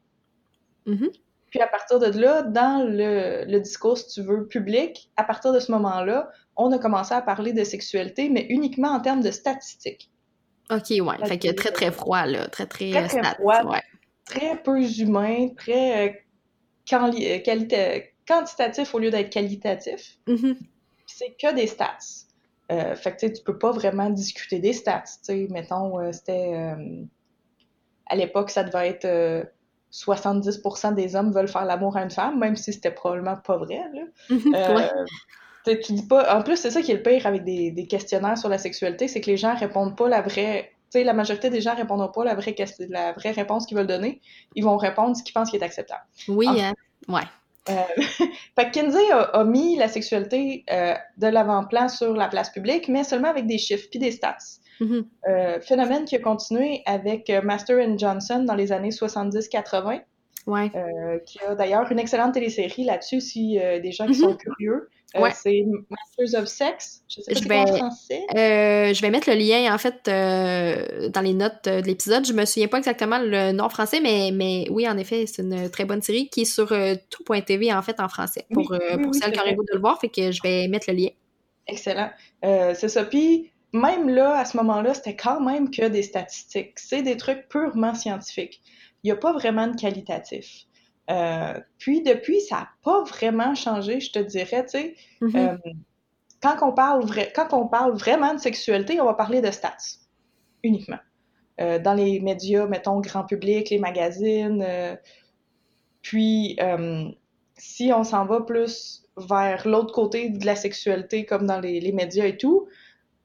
[0.86, 1.10] Mm-hmm.
[1.50, 5.58] Puis à partir de là, dans le, discours, si tu veux, public, à partir de
[5.58, 10.09] ce moment-là, on a commencé à parler de sexualité, mais uniquement en termes de statistiques.
[10.70, 11.26] OK, ouais.
[11.26, 12.48] Fait que très, très froid, là.
[12.48, 13.76] Très, très, très, très froid,
[14.24, 20.18] très peu humain, très euh, quantitatif au lieu d'être qualitatif.
[20.26, 20.56] Mm-hmm.
[21.06, 22.26] C'est que des stats.
[22.70, 25.02] Euh, fait que tu peux pas vraiment discuter des stats.
[25.22, 26.54] sais, Mettons, euh, c'était...
[26.54, 27.02] Euh,
[28.06, 29.50] à l'époque, ça devait être
[29.92, 33.82] 70% des hommes veulent faire l'amour à une femme, même si c'était probablement pas vrai.
[33.92, 34.02] Là.
[34.30, 35.04] Mhm, euh,
[35.64, 36.36] tu dis pas.
[36.36, 39.08] En plus, c'est ça qui est le pire avec des, des questionnaires sur la sexualité,
[39.08, 40.72] c'est que les gens répondent pas la vraie.
[40.92, 42.54] Tu sais, la majorité des gens répondront pas la vraie,
[42.88, 44.20] la vraie réponse qu'ils veulent donner.
[44.56, 46.02] Ils vont répondre ce qu'ils pensent qui est acceptable.
[46.28, 46.74] Oui, hein?
[47.08, 47.22] ouais.
[47.68, 47.74] Euh,
[48.58, 53.04] fait que Kinsey a, mis la sexualité euh, de l'avant-plan sur la place publique, mais
[53.04, 54.36] seulement avec des chiffres puis des stats.
[54.80, 55.04] Mm-hmm.
[55.28, 60.02] Euh, phénomène qui a continué avec Master and Johnson dans les années 70-80.
[60.46, 60.70] Ouais.
[61.26, 64.80] Qui a d'ailleurs une excellente télésérie là-dessus si des gens qui sont Mm-hmm.
[65.14, 65.32] Ouais.
[65.34, 67.02] C'est Masters of Sex.
[67.08, 68.20] Je sais pas Je vais- en français.
[68.36, 72.24] Euh, je vais mettre le lien, en fait, euh, dans les notes euh, de l'épisode.
[72.26, 75.68] Je me souviens pas exactement le nom français, mais, mais oui, en effet, c'est une
[75.70, 78.96] très bonne série qui est sur euh, tout.tv, en fait, en français, pour, Oui, euh,
[78.96, 80.00] oui, pour oui, celles qui auraient goût de le voir.
[80.00, 81.08] Fait que je vais mettre le lien.
[81.66, 82.10] Excellent.
[82.44, 83.04] Euh, c'est ça.
[83.04, 86.72] Puis même là, à ce moment-là, c'était quand même que des statistiques.
[86.76, 88.60] C'est des trucs purement scientifiques.
[89.02, 90.66] Il n'y a pas vraiment de qualitatif.
[91.08, 94.96] Euh, puis depuis, ça n'a pas vraiment changé, je te dirais, tu sais.
[95.20, 95.36] Mhm.
[95.36, 95.56] Euh,
[96.42, 99.98] quand, on parle quand on parle vraiment de sexualité, on va parler de stats,
[100.62, 100.98] uniquement.
[101.60, 104.64] Euh, dans les médias, mettons, grand public, les magazines.
[106.02, 106.58] puis,
[107.56, 111.92] si on s'en va plus vers l'autre côté de la sexualité, comme dans les, les
[111.92, 112.68] médias et tout,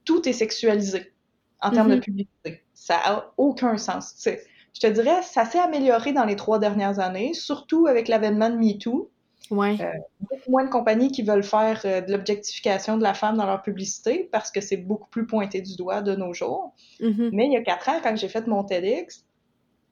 [0.03, 1.13] tout est sexualisé
[1.61, 2.63] en termes de publicité.
[2.73, 4.15] Ça a aucun sens.
[4.15, 4.43] tu sais.
[4.75, 8.57] Je te dirais, ça s'est amélioré dans les trois dernières années, surtout avec l'avènement de
[8.57, 9.09] MeToo
[9.51, 9.77] Ouais.
[10.21, 13.61] beaucoup moins de compagnies qui veulent faire euh, de l'objectification de la femme dans leur
[13.61, 16.73] publicité parce que c'est beaucoup plus pointé du doigt de nos jours.
[16.99, 17.29] Mhm.
[17.31, 19.23] Mais il y a quatre ans, quand j'ai fait mon TEDx,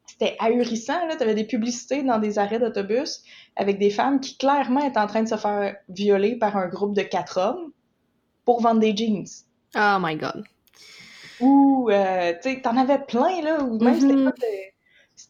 [0.07, 0.97] c'était ahurissant.
[1.15, 3.23] Tu avais des publicités dans des arrêts d'autobus
[3.55, 6.95] avec des femmes qui clairement étaient en train de se faire violer par un groupe
[6.95, 7.71] de quatre hommes
[8.45, 9.25] pour vendre des jeans.
[9.75, 10.43] Oh my god.
[11.39, 14.72] Ou, euh, tu sais, t'en avais plein, là, ou même c'était pas de-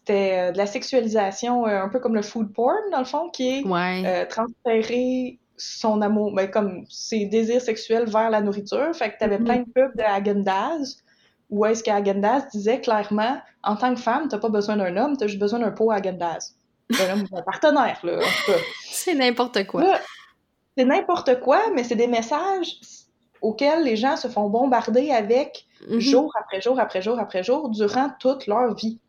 [0.06, 3.30] c'était euh, de la sexualisation, euh, un peu comme le food porn, dans le fond,
[3.30, 4.04] qui est Ouais.
[4.06, 8.94] euh, transférer son amour, ben, comme ses désirs sexuels vers la nourriture.
[8.96, 9.46] Fait que t'avais Mhm.
[9.46, 10.98] plein de pubs de Häagen-Dazs,
[11.50, 15.28] où est-ce qu'Häagen-Dazs disait clairement, en tant que femme, t'as pas besoin d'un homme, t'as
[15.28, 16.56] juste besoin d'un pot Häagen-Dazs.
[17.00, 18.58] Un homme, un partenaire, là, en tout cas.
[18.84, 19.84] C'est n'importe quoi.
[20.78, 22.80] C'est n'importe quoi, mais c'est des messages
[23.42, 26.00] auxquels les gens se font bombarder avec Mhm.
[26.00, 29.00] jour après jour après jour après jour durant toute leur vie.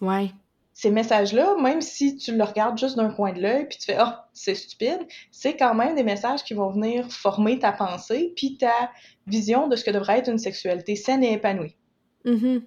[0.00, 0.30] Ouais.
[0.76, 3.96] Ces messages-là, même si tu le regardes juste d'un coin de l'œil puis tu fais
[3.96, 8.58] ah c'est stupide, c'est quand même des messages qui vont venir former ta pensée puis
[8.58, 8.90] ta
[9.28, 11.76] vision de ce que devrait être une sexualité saine et épanouie.
[12.24, 12.64] Mhm.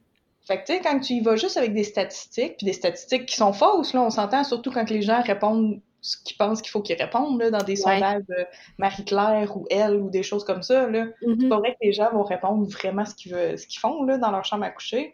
[0.48, 3.26] Fait que tu sais quand tu y vas juste avec des statistiques puis des statistiques
[3.26, 6.72] qui sont fausses là, on s'entend surtout quand les gens répondent ce qu'ils pensent qu'il
[6.72, 7.96] faut qu'ils répondent là, dans des Ouais.
[7.96, 8.46] sondages de
[8.78, 11.08] Marie-Claire ou elle ou des choses comme ça là.
[11.20, 11.50] C'est Mhm.
[11.50, 14.18] pas vrai que les gens vont répondre vraiment ce qu'ils veulent, ce qu'ils font là,
[14.18, 15.14] dans leur chambre à coucher.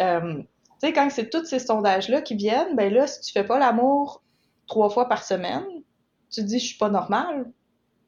[0.00, 0.42] Euh,
[0.84, 3.58] tu sais, quand c'est tous ces sondages-là qui viennent, ben là, si tu fais pas
[3.58, 4.22] l'amour
[4.66, 5.64] trois fois par semaine,
[6.30, 7.50] tu te dis je suis pas normale.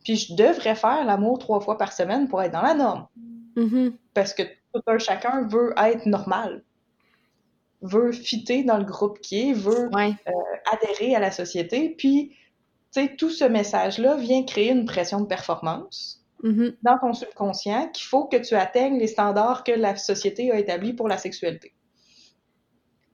[0.05, 3.07] Puis je devrais faire l'amour trois fois par semaine pour être dans la norme.
[3.57, 3.97] Mhm.
[4.15, 4.43] Parce que
[4.75, 6.63] tout un chacun veut être normal.
[7.83, 10.15] Veut fitter dans le groupe qui est, veut Ouais.
[10.73, 11.95] adhérer à la société.
[11.97, 12.31] Puis,
[12.93, 16.77] tu sais, tout ce message-là vient créer une pression de performance Mhm.
[16.83, 20.93] dans ton subconscient qu'il faut que tu atteignes les standards que la société a établis
[20.93, 21.73] pour la sexualité.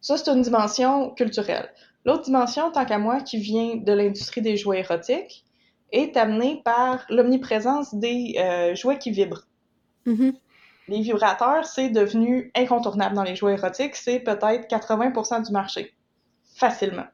[0.02, 1.72] Ça, c'est une dimension culturelle.
[2.04, 5.44] L'autre dimension, tant qu'à moi, qui vient de l'industrie des jouets érotiques,
[5.92, 9.46] est amenée par l'omniprésence des euh, jouets qui vibrent.
[10.06, 10.34] Mm-hmm.
[10.88, 13.94] Les vibrateurs, c'est devenu incontournable dans les jouets érotiques.
[13.94, 15.94] C'est peut-être 80% du marché.
[16.56, 17.06] Facilement.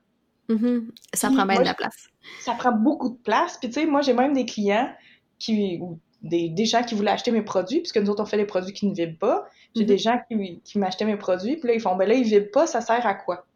[0.48, 0.88] Mm-hmm.
[1.12, 2.08] Ça Puis prend bien moi, de la place.
[2.40, 3.58] Ça prend beaucoup de place.
[3.58, 4.90] Puis tu sais, moi, j'ai même des clients
[5.38, 5.78] qui...
[5.82, 8.46] ou des, des gens qui voulaient acheter mes produits, puisque nous autres, on fait des
[8.46, 9.46] produits qui ne vibrent pas.
[9.76, 9.86] J'ai Mhm.
[9.86, 12.50] des gens qui, qui m'achetaient mes produits, puis là, ils font, ben là, ils vibrent
[12.52, 13.46] pas, ça sert à quoi?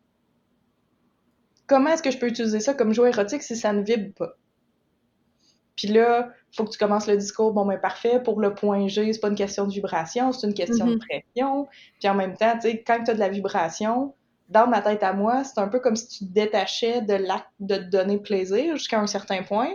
[1.67, 4.37] Comment est-ce que je peux utiliser ça comme jouet érotique si ça ne vibre pas?
[5.77, 9.13] Puis là, faut que tu commences le discours, bon, ben parfait, pour le point G,
[9.13, 10.93] c'est pas une question de vibration, c'est une question Mhm.
[10.93, 11.67] de pression.
[11.99, 14.15] Puis en même temps, tu sais, quand tu as de la vibration,
[14.49, 17.49] dans ma tête à moi, c'est un peu comme si tu te détachais de l'acte
[17.61, 19.71] de te donner plaisir jusqu'à un certain point.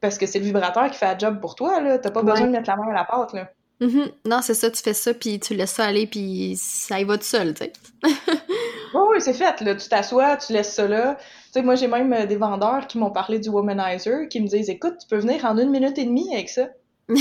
[0.00, 1.98] Parce que c'est le vibrateur qui fait la job pour toi, là.
[1.98, 2.32] T'as pas Ouais.
[2.32, 3.50] besoin de mettre la main à la pâte, là.
[3.80, 4.10] Mhm.
[4.26, 7.16] Non, c'est ça, tu fais ça, puis tu laisses ça aller, puis ça y va
[7.16, 7.72] tout seul, tu sais.
[8.92, 9.74] Oui, oui, c'est fait, là.
[9.76, 11.14] Tu t'assois, tu laisses ça là.
[11.14, 14.48] Tu sais, moi, j'ai même euh, des vendeurs qui m'ont parlé du womanizer, qui me
[14.48, 16.66] disent, écoute, tu peux venir en une minute et demie avec ça.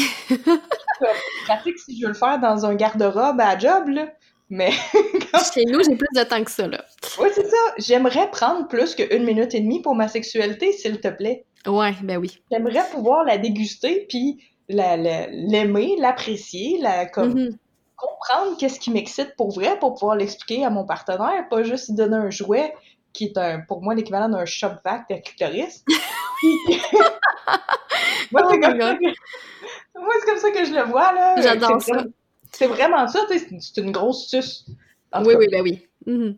[1.46, 4.08] Pratique si je veux le faire dans un garde-robe à job, là.
[4.52, 4.72] Mais,
[5.54, 6.84] Chez nous, j'ai plus de temps que ça, là.
[7.20, 7.58] oui, c'est ça.
[7.78, 11.46] J'aimerais prendre plus qu'une minute et demie pour ma sexualité, s'il te plaît.
[11.68, 12.42] Ouais, ben oui.
[12.52, 17.58] J'aimerais pouvoir la déguster, puis la- la- l'aimer, l'apprécier, la, comme, Mhm.
[17.96, 22.16] comprendre qu'est-ce qui m'excite pour vrai pour pouvoir l'expliquer à mon partenaire, pas juste donner
[22.16, 22.74] un jouet
[23.14, 25.84] qui est un, pour moi l'équivalent d'un shop vac de clitoris.
[25.86, 26.56] Puis-
[28.32, 31.42] moi, Oh c'est comme, comme ça que je le vois, là.
[31.42, 31.94] J'adore C'est ça.
[31.98, 32.12] vraiment-
[32.52, 34.66] C'est vraiment ça, tu sais, c'est- une grosse suce.
[35.12, 35.40] En Oui, cas.
[35.40, 35.88] oui, ben oui.
[36.06, 36.36] Mhm.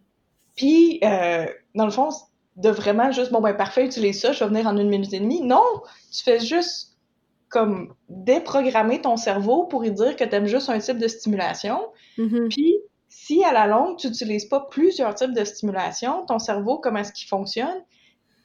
[0.55, 2.09] Puis, euh, dans le fond,
[2.61, 5.19] de vraiment juste, bon, ben parfait, utilise ça, je vais venir en une minute et
[5.19, 5.41] demie.
[5.41, 5.63] Non,
[6.11, 6.97] tu fais juste
[7.49, 11.81] comme déprogrammer ton cerveau pour lui dire que tu aimes juste un type de stimulation.
[12.17, 12.47] Mhm.
[12.49, 12.75] Puis,
[13.09, 17.11] si à la longue, tu n'utilises pas plusieurs types de stimulation, ton cerveau, comment est-ce
[17.11, 17.83] qu'il fonctionne?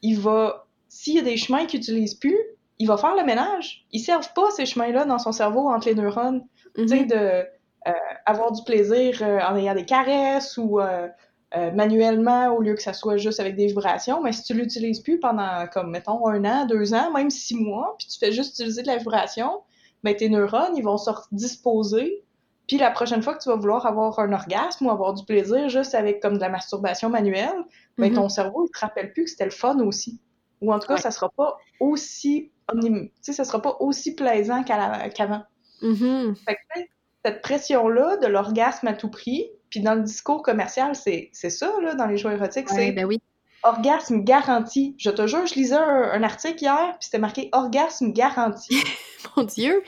[0.02, 2.38] Il va, s'il y a des chemins qu'il n'utilise plus,
[2.78, 3.86] il va faire le ménage.
[3.92, 6.42] Ils servent pas ces chemins-là dans son cerveau entre les neurones.
[6.74, 7.06] Tu sais, Mhm.
[7.06, 7.44] de
[7.86, 7.92] euh,
[8.26, 11.06] avoir du plaisir euh, en ayant des caresses ou euh,
[11.54, 14.22] euh, manuellement au lieu que ça soit juste avec des vibrations.
[14.22, 17.94] Mais si tu l'utilises plus pendant, comme, mettons, un an, deux ans, même six mois,
[17.98, 19.62] puis tu fais juste utiliser de la vibration,
[20.02, 22.24] ben tes neurones, ils vont se disposer.
[22.66, 25.68] Puis la prochaine fois que tu vas vouloir avoir un orgasme ou avoir du plaisir
[25.68, 27.64] juste avec comme de la masturbation manuelle,
[27.96, 28.16] ben Mhm.
[28.16, 30.20] ton cerveau, il te rappelle plus que c'était le fun aussi.
[30.60, 31.00] Ou en tout cas, Ouais.
[31.00, 32.50] ça sera pas aussi
[32.82, 35.44] tu sais, ça sera pas aussi plaisant qu'avant.
[35.82, 36.34] Mhm.
[36.34, 36.80] Fait que,
[37.24, 41.94] cette pression-là de l'orgasme à tout prix, puis dans le discours commercial, c'est ça, là,
[41.94, 43.20] dans les jouets érotiques, Ouais, c'est ben oui.
[43.62, 44.94] orgasme garanti.
[44.98, 48.76] Je te jure, je lisais un, un article hier, puis c'était marqué orgasme garanti.
[49.36, 49.82] Mon Dieu.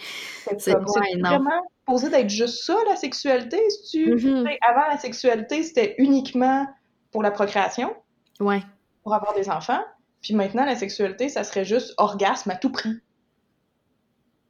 [0.59, 3.59] C'est vraiment posé d'être juste ça, la sexualité.
[3.71, 4.45] Si tu, Mhm.
[4.47, 6.67] sais, avant, la sexualité, c'était uniquement
[7.13, 7.95] pour la procréation,
[8.41, 8.63] Ouais.
[9.05, 9.81] pour avoir des enfants.
[10.21, 12.99] Puis maintenant, la sexualité, ça serait juste orgasme à tout prix.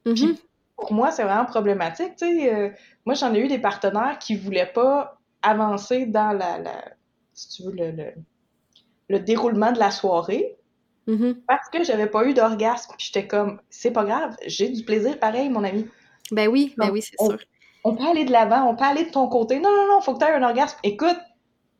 [0.05, 0.35] Mhm.
[0.75, 2.15] pour moi, c'est vraiment problématique.
[2.15, 2.69] Tu sais, euh,
[3.05, 6.83] moi, j'en ai eu des partenaires qui voulaient pas avancer dans la, la
[7.33, 8.13] si tu veux, le, le,
[9.09, 10.55] le déroulement de la soirée
[11.07, 11.41] Mhm.
[11.47, 12.93] parce que j'avais pas eu d'orgasme.
[12.95, 15.87] Puis j'étais comme, c'est pas grave, j'ai du plaisir pareil, mon ami.
[16.31, 17.39] Ben oui, ben oui, c'est sûr.
[17.83, 19.59] On peut aller de l'avant, on peut aller de ton côté.
[19.59, 20.77] Non, non, non, faut que tu aies un orgasme.
[20.83, 21.17] Écoute,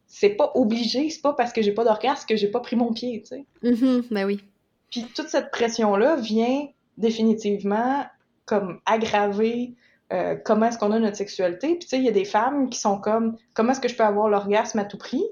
[0.08, 2.92] c'est pas obligé, c'est pas parce que j'ai pas d'orgasme que j'ai pas pris mon
[2.92, 3.46] pied, tu sais.
[3.62, 4.06] Mhm.
[4.10, 4.40] Ben oui.
[4.90, 6.66] Puis toute cette pression-là vient
[6.98, 8.06] définitivement
[8.46, 9.76] comme aggraver
[10.12, 11.70] euh, comment est-ce qu'on a notre sexualité?
[11.70, 13.96] Puis tu sais, il y a des femmes qui sont comme comment est-ce que je
[13.96, 15.24] peux avoir l'orgasme à tout prix?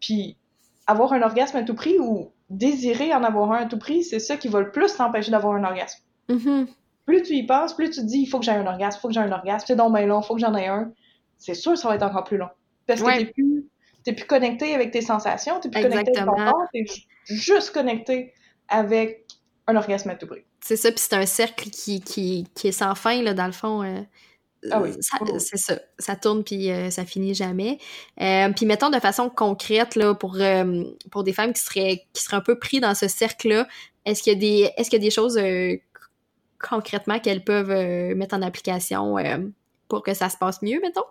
[0.00, 0.36] Puis
[0.86, 4.18] avoir un orgasme à tout prix ou désirer en avoir un à tout prix, c'est
[4.18, 6.02] ça qui va le plus t'empêcher d'avoir un orgasme.
[6.28, 6.66] Mhm.
[7.06, 9.00] Plus tu y penses, plus tu te dis il faut que j'ai un orgasme, il
[9.00, 10.92] faut que j'ai un orgasme, c'est donc bien long, il faut que j'en ai un.
[11.38, 12.48] C'est sûr que ça va être encore plus long.
[12.86, 13.18] Parce que Ouais.
[13.18, 13.66] t'es plus,
[14.04, 17.02] t'es plus connecté avec tes sensations, t'es plus connecté avec ton corps, t'es ju-
[17.36, 18.32] juste connecté
[18.68, 19.26] avec
[19.70, 20.42] un orgasme à tout prix.
[20.60, 23.52] C'est ça, puis c'est un cercle qui, qui, qui est sans fin, là, dans le
[23.52, 23.82] fond.
[23.82, 24.00] euh,
[24.70, 24.90] Ah oui.
[25.00, 25.40] ça- Oui, oui.
[25.40, 25.78] C'est ça.
[25.98, 27.78] Ça tourne, puis euh, ça finit jamais.
[28.20, 32.22] Euh, puis mettons de façon concrète, là, pour, euh, pour des femmes qui seraient, qui
[32.22, 33.66] seraient un peu pris dans ce cercle-là,
[34.04, 35.38] est-ce qu'il y a des, est-ce qu'il y a des choses
[36.58, 39.16] concrètement qu'elles peuvent mettre en application
[39.88, 41.04] pour que ça se passe mieux, mettons?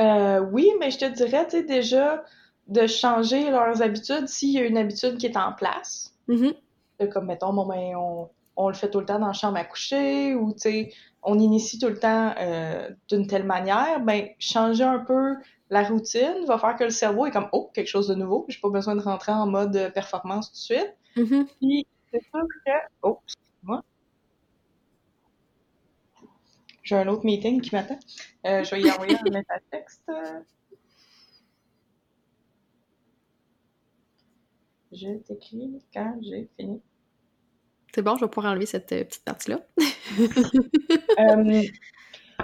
[0.00, 2.24] Euh, oui, mais je te dirais, tu sais, déjà,
[2.68, 6.12] de changer leurs habitudes s'il y a une habitude qui est en place.
[6.28, 6.52] Mhm.
[7.00, 9.56] Euh, Comme, mettons, bon, ben, on, on le fait tout le temps dans la chambre
[9.58, 14.28] à coucher, ou, tu sais, on initie tout le temps euh, d'une telle manière, ben,
[14.38, 15.36] changer un peu
[15.70, 18.58] la routine va faire que le cerveau est comme, oh, quelque chose de nouveau, j'ai
[18.60, 20.96] pas besoin de rentrer en mode performance tout de suite.
[21.16, 21.46] Mhm.
[21.60, 23.82] Puis, c'est sûr que, oh, excuse-moi.
[26.82, 27.98] J'ai un autre meeting qui m'attend.
[28.46, 30.10] Euh, je vais y envoyer un message texte.
[34.92, 36.80] Je t'écris quand j'ai fini.
[37.94, 39.60] C'est bon, je vais pouvoir enlever cette euh, petite partie-là.
[41.18, 41.62] Euh,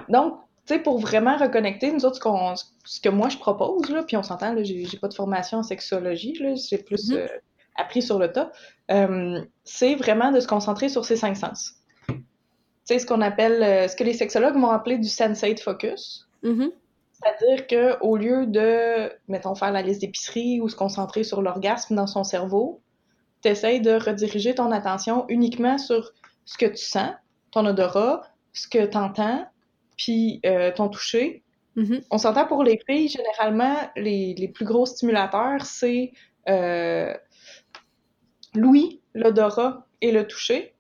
[0.09, 2.55] Donc, tu sais, pour vraiment reconnecter, nous autres, ce, qu'on,
[2.85, 5.63] ce que moi je propose, là, puis on s'entend, là, j'ai, pas de formation en
[5.63, 7.17] sexologie, là, j'ai plus Mhm.
[7.19, 7.27] euh,
[7.77, 8.51] appris sur le tas,
[9.65, 11.75] c'est vraiment de se concentrer sur ses cinq sens.
[12.09, 12.15] Tu
[12.85, 16.29] sais, ce qu'on appelle, ce que les sexologues vont appeler du sensate focus.
[16.43, 16.71] Mhm.
[17.13, 21.95] C'est-à-dire que au lieu de, mettons, faire la liste d'épicerie ou se concentrer sur l'orgasme
[21.95, 22.81] dans son cerveau,
[23.45, 26.13] tu essaies de rediriger ton attention uniquement sur
[26.47, 27.11] ce que tu sens,
[27.51, 28.23] ton odorat,
[28.55, 29.47] ce que tu entends,
[29.99, 31.43] puis euh, ton toucher.
[31.77, 32.01] Mhm.
[32.11, 36.13] On s'entend pour les filles, généralement, les, les plus gros stimulateurs, c'est
[36.49, 37.13] euh,
[38.55, 40.75] l'ouïe, l'odorat et le toucher.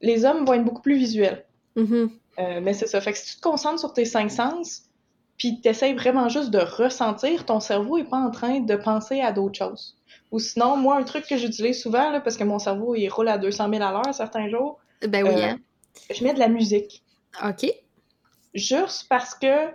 [0.00, 1.44] Les hommes vont être beaucoup plus visuels.
[1.76, 2.10] Mhm.
[2.38, 3.00] Euh, mais c'est ça.
[3.02, 4.84] Fait que si tu te concentres sur tes cinq sens,
[5.40, 9.32] puis t'essayes vraiment juste de ressentir, ton cerveau est pas en train de penser à
[9.32, 9.96] d'autres choses.
[10.32, 13.28] Ou sinon, moi, un truc que j'utilise souvent, là, parce que mon cerveau, il roule
[13.28, 15.56] à 200 000 à l'heure certains jours, Ben oui, Euh, hein.
[16.14, 17.02] je mets de la musique.
[17.42, 17.72] OK.
[18.54, 19.68] Juste parce que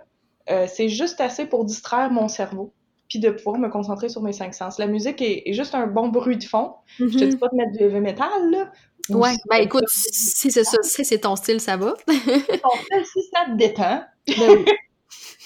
[0.50, 2.72] euh, c'est juste assez pour distraire mon cerveau,
[3.08, 4.78] puis de pouvoir me concentrer sur mes cinq sens.
[4.78, 6.74] La musique est, est juste un bon bruit de fond.
[7.00, 7.30] Je te Mhm.
[7.30, 8.70] dis pas de mettre du heavy metal, là.
[9.10, 11.94] ou Ouais, si ben écoute, si c'est ça, si c'est ton style, ça va.
[12.06, 14.02] ton style, si ça te détend,
[14.38, 14.64] Ben oui.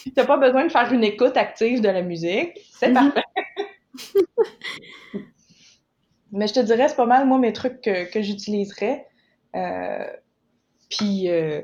[0.17, 2.59] T'as pas besoin de faire une écoute active de la musique.
[2.73, 2.95] C'est Mhm.
[2.95, 3.23] parfait.
[6.33, 9.07] Mais je te dirais, c'est pas mal, moi, mes trucs que, que j'utiliserais.
[9.57, 10.07] Euh,
[10.91, 11.63] puis euh,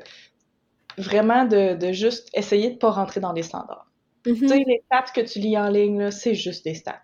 [0.97, 3.87] vraiment de, de juste essayer de pas rentrer dans les standards.
[4.25, 4.35] Mhm.
[4.35, 7.01] Tu sais, les stats que tu lis en ligne, là, c'est juste des stats.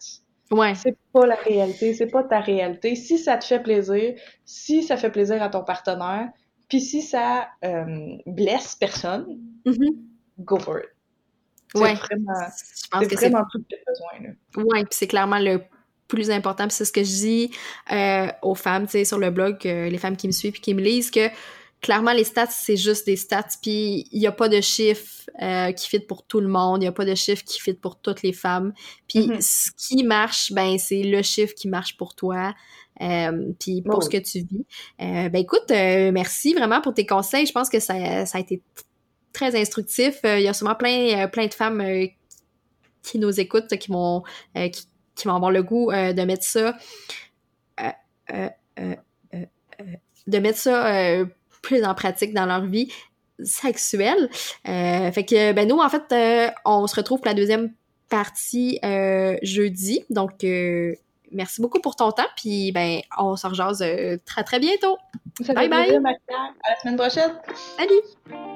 [0.52, 0.76] Ouais.
[0.76, 2.96] C'est pas la réalité, c'est pas ta réalité.
[2.96, 4.14] Si ça te fait plaisir,
[4.46, 6.30] si ça fait plaisir à ton partenaire,
[6.70, 9.96] puis si ça euh, blesse personne, Mhm.
[10.40, 10.90] go for it.
[11.82, 11.94] Ouais.
[11.96, 14.84] vraiment, Je pense c'est que vraiment tout as besoin.
[14.84, 15.62] Puis c'est clairement le
[16.08, 16.68] plus important.
[16.70, 17.52] C'est ce que je dis
[17.92, 20.62] euh, aux femmes, tu sais, sur le blog, euh, les femmes qui me suivent puis
[20.62, 21.30] qui me lisent, que
[21.82, 23.48] clairement, les stats, c'est juste des stats.
[23.62, 26.78] Puis il n'y a pas de chiffre euh, qui fit pour tout le monde.
[26.82, 28.74] Il n'y a pas de chiffre qui fit pour toutes les femmes.
[29.08, 29.42] Puis Mhm.
[29.42, 32.54] ce qui marche, ben c'est le chiffre qui marche pour toi.
[33.02, 34.22] Euh, puis pour Oh ce oui.
[34.22, 34.66] que tu vis.
[35.02, 37.48] Euh, ben écoute, merci vraiment pour tes conseils.
[37.48, 38.62] Je pense que ça, ça a été
[39.34, 40.20] très instructif.
[40.26, 42.06] Euh, Il y a sûrement plein, euh, plein de femmes euh,
[43.02, 44.24] qui nous écoutent, qui vont,
[44.56, 46.78] qui, qui vont avoir le goût de mettre ça,
[50.26, 51.26] de mettre ça
[51.62, 52.90] plus en pratique dans leur vie
[53.44, 54.30] sexuelle.
[54.64, 57.74] Fait que, ben nous, en fait, on se retrouve pour la deuxième
[58.14, 60.06] partie euh, jeudi.
[60.12, 60.94] Donc, euh,
[61.32, 62.28] merci beaucoup pour ton temps.
[62.38, 64.98] Puis, ben, on se rejase euh, très, très bientôt.
[65.44, 65.88] Ça Bye bye.
[65.88, 66.02] plaisir.
[66.06, 67.32] À la semaine prochaine.
[67.76, 68.53] Salut!